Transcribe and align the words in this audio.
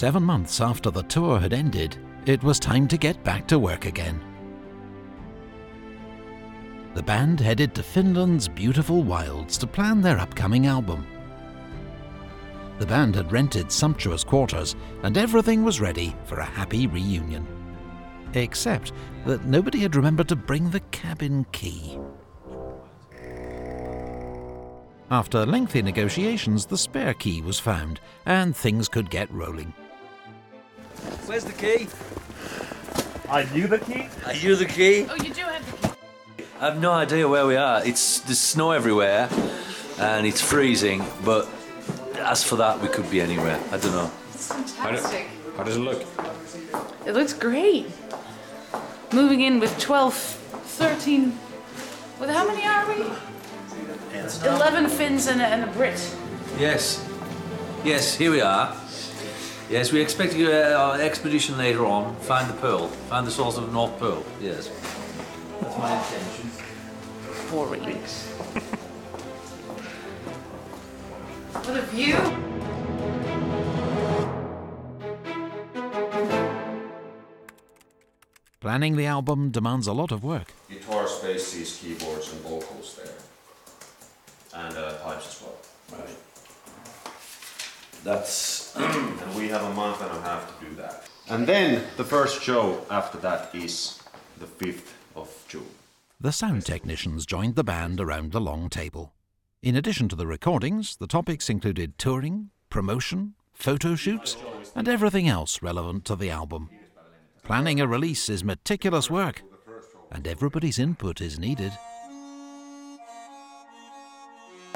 Seven 0.00 0.22
months 0.22 0.62
after 0.62 0.90
the 0.90 1.02
tour 1.02 1.38
had 1.38 1.52
ended, 1.52 1.98
it 2.24 2.42
was 2.42 2.58
time 2.58 2.88
to 2.88 2.96
get 2.96 3.22
back 3.22 3.46
to 3.48 3.58
work 3.58 3.84
again. 3.84 4.18
The 6.94 7.02
band 7.02 7.38
headed 7.38 7.74
to 7.74 7.82
Finland's 7.82 8.48
beautiful 8.48 9.02
wilds 9.02 9.58
to 9.58 9.66
plan 9.66 10.00
their 10.00 10.18
upcoming 10.18 10.66
album. 10.66 11.06
The 12.78 12.86
band 12.86 13.14
had 13.14 13.30
rented 13.30 13.70
sumptuous 13.70 14.24
quarters, 14.24 14.74
and 15.02 15.18
everything 15.18 15.64
was 15.64 15.82
ready 15.82 16.16
for 16.24 16.38
a 16.38 16.46
happy 16.46 16.86
reunion. 16.86 17.46
Except 18.32 18.94
that 19.26 19.44
nobody 19.44 19.80
had 19.80 19.96
remembered 19.96 20.28
to 20.28 20.34
bring 20.34 20.70
the 20.70 20.80
cabin 20.92 21.44
key. 21.52 21.98
After 25.10 25.44
lengthy 25.44 25.82
negotiations, 25.82 26.64
the 26.64 26.78
spare 26.78 27.12
key 27.12 27.42
was 27.42 27.60
found, 27.60 28.00
and 28.24 28.56
things 28.56 28.88
could 28.88 29.10
get 29.10 29.30
rolling. 29.30 29.74
Where's 31.30 31.44
the 31.44 31.52
key? 31.52 31.86
Are 33.28 33.42
you 33.54 33.68
the 33.68 33.78
key? 33.78 34.08
Are 34.26 34.34
you 34.34 34.56
the 34.56 34.64
key? 34.64 35.06
Oh, 35.08 35.14
you 35.14 35.32
do 35.32 35.42
have 35.42 35.80
the 35.80 35.88
key. 35.88 35.94
I 36.60 36.64
have 36.64 36.80
no 36.80 36.90
idea 36.90 37.28
where 37.28 37.46
we 37.46 37.54
are. 37.54 37.86
It's 37.86 38.18
there's 38.18 38.40
snow 38.40 38.72
everywhere, 38.72 39.28
and 40.00 40.26
it's 40.26 40.40
freezing. 40.40 41.04
But 41.24 41.48
as 42.18 42.42
for 42.42 42.56
that, 42.56 42.80
we 42.80 42.88
could 42.88 43.08
be 43.12 43.20
anywhere. 43.20 43.60
I 43.70 43.78
don't 43.78 43.92
know. 43.92 44.10
How, 44.76 44.90
do, 44.90 44.96
Fantastic. 44.96 45.28
how 45.56 45.62
does 45.62 45.76
it 45.76 45.78
look? 45.78 46.04
It 47.06 47.12
looks 47.12 47.32
great. 47.32 47.86
Moving 49.12 49.42
in 49.42 49.60
with 49.60 49.78
12, 49.78 50.12
13. 50.14 51.38
With 52.18 52.30
how 52.30 52.44
many 52.44 52.66
are 52.66 52.88
we? 52.88 53.06
11 54.48 54.88
Finns 54.88 55.28
and 55.28 55.40
a, 55.40 55.46
and 55.46 55.62
a 55.62 55.72
Brit. 55.74 56.12
Yes, 56.58 57.08
yes, 57.84 58.16
here 58.16 58.32
we 58.32 58.40
are. 58.40 58.74
Yes, 59.70 59.92
we 59.92 60.00
expect 60.00 60.32
to 60.32 60.38
go 60.38 60.50
uh, 60.50 60.76
our 60.76 61.00
expedition 61.00 61.56
later 61.56 61.86
on. 61.86 62.16
Find 62.16 62.50
the 62.50 62.54
pearl. 62.54 62.88
Find 63.08 63.24
the 63.24 63.30
source 63.30 63.56
of 63.56 63.66
the 63.66 63.72
North 63.72 63.96
Pearl. 64.00 64.24
Yes, 64.42 64.68
that's 65.60 65.78
my 65.78 65.92
intention. 65.96 66.50
Four 67.46 67.68
weeks. 67.68 68.26
what 71.52 71.76
a 71.76 71.82
view! 71.82 72.16
Planning 78.58 78.96
the 78.96 79.06
album 79.06 79.50
demands 79.52 79.86
a 79.86 79.92
lot 79.92 80.10
of 80.10 80.24
work. 80.24 80.52
guitar 80.68 81.06
spaces, 81.06 81.78
keyboards, 81.80 82.32
and 82.32 82.40
vocals 82.40 82.96
there, 82.96 83.14
and 84.64 84.76
uh, 84.76 84.94
pipes 85.04 85.28
as 85.28 85.42
well. 85.42 85.56
Right. 85.92 86.16
That's 88.02 88.59
and 88.76 89.34
we 89.34 89.48
have 89.48 89.62
a 89.62 89.74
month 89.74 90.00
and 90.02 90.10
a 90.10 90.20
half 90.22 90.58
to 90.58 90.64
do 90.64 90.74
that. 90.76 91.08
And 91.28 91.46
then 91.46 91.84
the 91.96 92.04
first 92.04 92.42
show 92.42 92.84
after 92.90 93.18
that 93.18 93.54
is 93.54 94.02
the 94.38 94.46
fifth 94.46 94.96
of 95.14 95.32
June. 95.48 95.66
The 96.20 96.32
sound 96.32 96.66
technicians 96.66 97.24
joined 97.24 97.54
the 97.56 97.64
band 97.64 98.00
around 98.00 98.32
the 98.32 98.40
long 98.40 98.68
table. 98.68 99.12
In 99.62 99.76
addition 99.76 100.08
to 100.08 100.16
the 100.16 100.26
recordings, 100.26 100.96
the 100.96 101.06
topics 101.06 101.48
included 101.48 101.98
touring, 101.98 102.50
promotion, 102.70 103.34
photo 103.52 103.94
shoots, 103.94 104.36
and 104.74 104.88
everything 104.88 105.28
else 105.28 105.62
relevant 105.62 106.04
to 106.06 106.16
the 106.16 106.30
album. 106.30 106.70
Planning 107.42 107.80
a 107.80 107.86
release 107.86 108.28
is 108.28 108.44
meticulous 108.44 109.10
work, 109.10 109.42
and 110.10 110.26
everybody's 110.26 110.78
input 110.78 111.20
is 111.20 111.38
needed. 111.38 111.72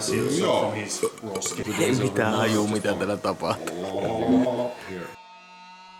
Ei 1.80 1.92
mitään 1.92 2.34
haju, 2.34 2.66
mitä 2.66 2.94
täällä 2.94 3.16
tapahtuu. 3.16 4.70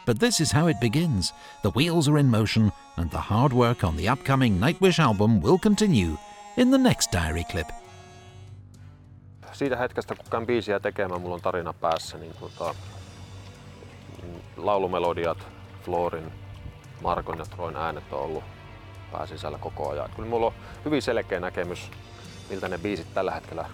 But 0.07 0.19
this 0.19 0.41
is 0.41 0.55
how 0.55 0.69
it 0.69 0.81
begins. 0.81 1.35
The 1.63 1.71
wheels 1.77 2.09
are 2.09 2.21
in 2.21 2.27
motion, 2.27 2.73
and 2.97 3.11
the 3.11 3.19
hard 3.19 3.53
work 3.53 3.85
on 3.85 3.97
the 3.97 4.13
upcoming 4.13 4.65
Nightwish 4.65 5.01
album 5.01 5.43
will 5.43 5.59
continue 5.59 6.19
in 6.57 6.71
the 6.71 6.79
next 6.79 7.13
diary 7.13 7.45
clip. 7.45 7.69
siitä 9.61 9.77
hetkestä, 9.77 10.15
kun 10.15 10.25
käyn 10.31 10.47
biisiä 10.47 10.81
tekemään, 10.81 11.21
mulla 11.21 11.35
on 11.35 11.41
tarina 11.41 11.73
päässä, 11.73 12.19
niin 12.19 12.33
tota, 12.41 12.75
mm, 14.23 14.41
laulumelodiat, 14.57 15.39
Florin, 15.85 16.33
Markon 17.03 17.39
ja 17.39 17.45
Troin 17.45 17.77
äänet 17.77 18.13
on 18.13 18.21
ollut 18.21 18.45
pääsisällä 19.13 19.59
koko 19.59 19.91
ajan. 19.91 20.11
Kyllä 20.17 20.29
mulla 20.29 20.47
on 20.47 20.53
hyvin 20.85 21.03
selkeä 21.03 21.41
näkemys, 21.41 21.91
miltä 22.51 22.69
ne 22.69 22.79
biisit 22.79 23.15
tällä 23.15 23.31
hetkellä 23.31 23.65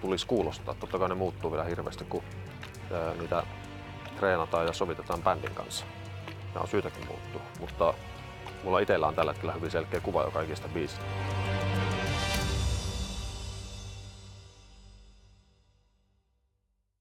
tulisi 0.00 0.26
kuulostaa. 0.26 0.74
Totta 0.74 0.98
kai 0.98 1.08
ne 1.08 1.14
muuttuu 1.14 1.50
vielä 1.52 1.64
hirveästi, 1.64 2.04
kun 2.04 2.22
ää, 2.92 3.14
niitä 3.14 3.42
treenataan 4.16 4.66
ja 4.66 4.72
sovitetaan 4.72 5.22
bändin 5.22 5.54
kanssa. 5.54 5.84
Ne 6.54 6.60
on 6.60 6.68
syytäkin 6.68 7.06
muuttua, 7.06 7.42
mutta 7.60 7.94
mulla 8.64 8.78
itsellä 8.78 9.06
on 9.06 9.14
tällä 9.14 9.32
hetkellä 9.32 9.52
hyvin 9.52 9.70
selkeä 9.70 10.00
kuva 10.00 10.22
jo 10.22 10.30
kaikista 10.30 10.68
biisistä. 10.68 11.04